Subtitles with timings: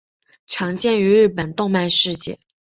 [0.47, 2.39] 常见于日本动漫业界。